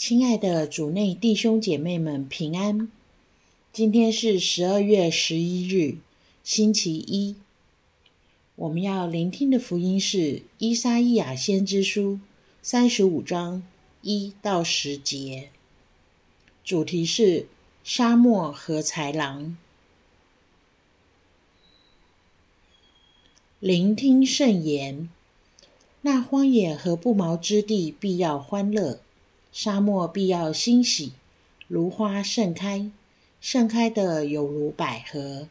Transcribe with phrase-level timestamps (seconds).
[0.00, 2.90] 亲爱的主内弟兄姐妹们，平安！
[3.70, 5.98] 今天是十二月十一日，
[6.42, 7.36] 星期一。
[8.56, 10.18] 我们要聆听的福音是
[10.56, 12.12] 《依撒意亚先知书》
[12.62, 13.62] 三十五章
[14.00, 15.50] 一到十节，
[16.64, 17.46] 主题是
[17.84, 19.58] 沙漠和豺狼。
[23.58, 25.10] 聆听圣言，
[26.00, 29.02] 那荒野和不毛之地必要欢乐。
[29.52, 31.12] 沙漠必要欣喜，
[31.66, 32.90] 如花盛开，
[33.40, 35.48] 盛开的有如百合，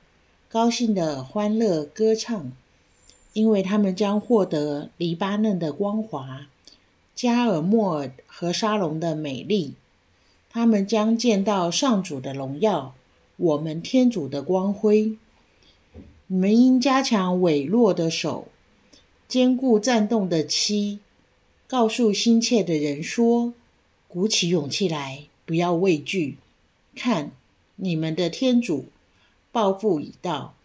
[0.47, 2.51] 高兴的欢乐歌唱，
[3.33, 6.47] 因为他们将获得黎巴嫩的光华，
[7.13, 9.73] 加尔默尔和沙龙的美丽。
[10.49, 12.95] 他们将见到上主的荣耀，
[13.35, 15.17] 我们天主的光辉。
[16.27, 18.47] 你们应加强委弱的手，
[19.27, 20.99] 坚固战动的膝，
[21.67, 23.53] 告诉心切的人说。
[24.09, 26.37] 鼓起勇气来，不要畏惧。
[26.95, 27.31] 看，
[27.75, 28.85] 你们的天主
[29.51, 30.55] 报复已到，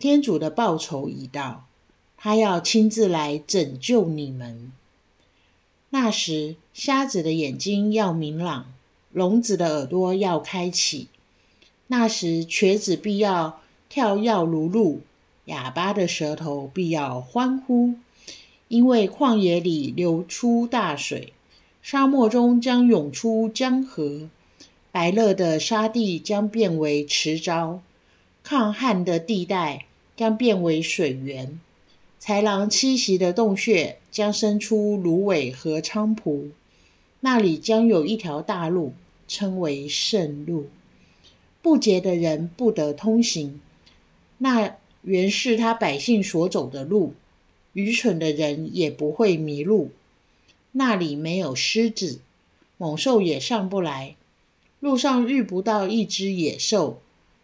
[0.00, 1.68] 天主的报酬已到，
[2.16, 4.72] 他要亲自来拯救你们。
[5.90, 8.74] 那时，瞎子的眼睛要明朗，
[9.12, 11.06] 聋子的耳朵要开启。
[11.86, 15.02] 那时，瘸子必要跳跃如鹿，
[15.44, 17.94] 哑巴的舌头必要欢呼，
[18.66, 21.32] 因为旷野里流出大水。
[21.88, 24.28] 沙漠中将涌出江河，
[24.90, 27.78] 白热的沙地将变为池沼，
[28.42, 29.84] 抗旱的地带
[30.16, 31.60] 将变为水源，
[32.20, 36.48] 豺狼栖息的洞穴将生出芦苇和菖蒲，
[37.20, 38.92] 那里将有一条大路，
[39.28, 40.66] 称为圣路，
[41.62, 43.60] 不洁的人不得通行，
[44.38, 47.14] 那原是他百姓所走的路，
[47.74, 49.92] 愚蠢的人也不会迷路。
[50.78, 52.20] 那里没有狮子，
[52.76, 54.14] 猛兽也上不来，
[54.78, 57.00] 路上遇不到一只野兽，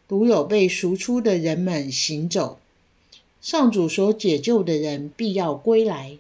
[0.06, 2.58] 独有被赎出的人们行走。
[3.40, 6.18] 上主所解救的人必要归来，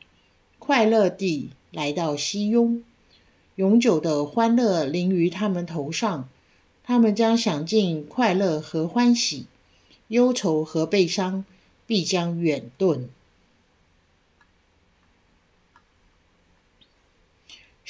[0.58, 2.82] 快乐地来到西雍，
[3.56, 6.30] 永久的欢乐临于他们头上，
[6.82, 9.44] 他们将享尽快乐和欢喜，
[10.08, 11.44] 忧愁和悲伤
[11.86, 13.08] 必将远遁。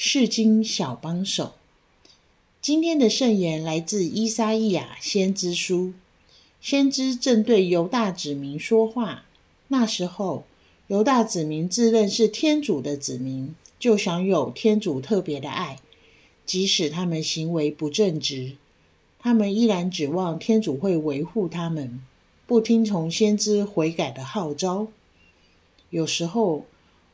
[0.05, 1.53] 世经小帮手，
[2.61, 5.93] 今天的圣言来自伊撒意亚先知书。
[6.59, 9.23] 先知正对犹大子民说话。
[9.69, 10.43] 那时候，
[10.87, 15.79] 犹大子民自认是天主的子民，就享有天主特别的爱，
[16.45, 18.57] 即使他们行为不正直，
[19.17, 22.03] 他们依然指望天主会维护他们，
[22.45, 24.87] 不听从先知悔改的号召。
[25.89, 26.65] 有时候，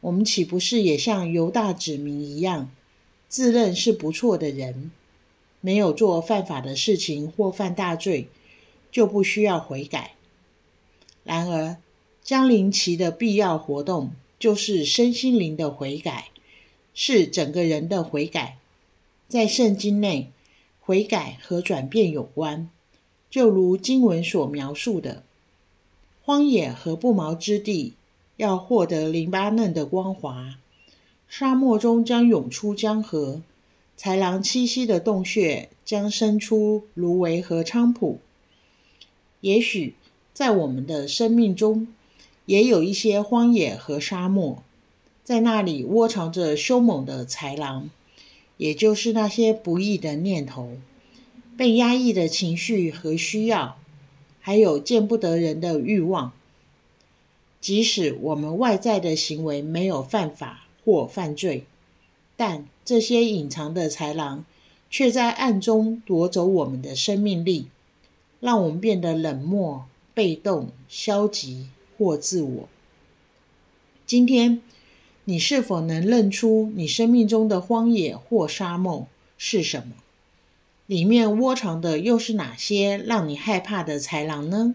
[0.02, 2.72] 我们岂不是也像犹大子民一样？
[3.30, 4.92] 自认是不错的人，
[5.62, 8.28] 没有做犯法的事情或犯大罪，
[8.92, 10.16] 就不需要悔改。
[11.24, 11.78] 然而，
[12.24, 16.30] 江临奇的必要活动就是身心灵的悔改，
[16.96, 18.58] 是整个人的悔改。
[19.28, 20.32] 在圣经内，
[20.82, 22.68] 悔改和转变有关，
[23.30, 25.22] 就如经文所描述的：
[26.24, 27.94] 荒野和不毛之地
[28.38, 30.56] 要获得黎巴嫩的光华。
[31.30, 33.44] 沙漠中将涌出江河，
[33.96, 38.20] 豺狼栖息的洞穴将生出芦苇和菖蒲。
[39.42, 39.94] 也许
[40.34, 41.88] 在我们的生命中，
[42.48, 44.64] 也有一些荒野和沙漠，
[45.24, 47.92] 在那里窝藏着凶猛的豺狼，
[48.58, 50.78] 也就是那些不义的念头、
[51.56, 53.78] 被压抑的情绪和需要，
[54.42, 56.34] 还有见不得人的欲望。
[57.62, 61.66] 即使我们外在的行为没有犯法，或犯罪，
[62.36, 64.44] 但这些隐藏的豺狼
[64.90, 67.68] 却在暗中夺走我们的生命力，
[68.40, 69.86] 让我们变得冷漠、
[70.16, 72.68] 被动、消极或自我。
[74.08, 74.64] 今天，
[75.26, 79.08] 你是否能认出你生命中的荒野或沙漠
[79.38, 79.94] 是什么？
[80.88, 84.74] 里面窝藏的又是哪些让你害怕的豺狼呢？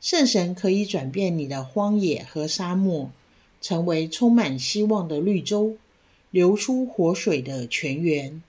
[0.00, 3.10] 圣神可以转变你的荒野和沙漠。
[3.60, 5.76] 成为充满希望的绿洲，
[6.30, 8.42] 流出活水的泉源。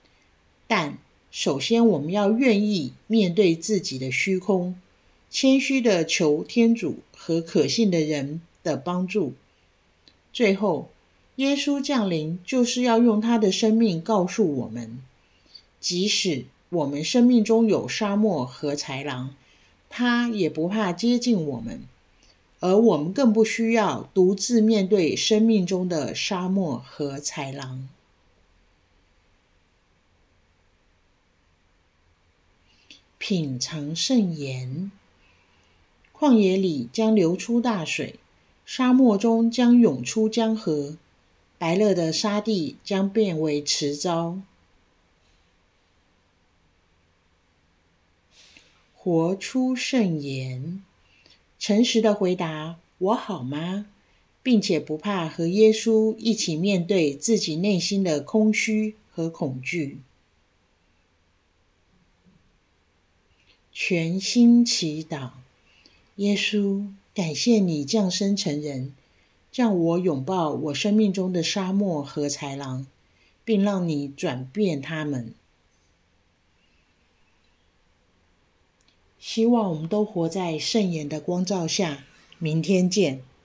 [0.66, 0.98] 但
[1.30, 4.76] 首先，我们要愿意面对自己的虚空，
[5.30, 9.34] 谦虚的求天主和可信的人的帮助。
[10.32, 10.90] 最后，
[11.36, 14.98] 耶稣降临就是要用他的生命告诉我们：
[15.80, 19.34] 即使我们生命中有沙漠和豺狼，
[19.88, 21.82] 他也不怕接近我们。
[22.60, 27.88] 而我们更不需要独自面对生命中的沙漠和豺狼。
[33.16, 34.90] 品尝圣言，
[36.12, 38.18] 旷野里将流出大水，
[38.66, 40.96] 沙漠中将涌出江河，
[41.58, 44.40] 白热的沙地将变为池沼。
[48.94, 50.82] 活出圣言。
[51.60, 53.86] 诚实的回答：“我好吗？”
[54.42, 59.98] 并且不怕和耶稣一起面对自己内心的空虚和恐惧。
[63.70, 65.32] 全心祈祷，
[66.16, 68.94] 耶稣，感谢你降生成人，
[69.52, 72.86] 让我拥抱我生命中的沙漠和豺狼，
[73.44, 75.34] 并让你转变他们。
[79.20, 82.04] 希望我们都活在圣言的光照下。
[82.38, 83.22] 明天见。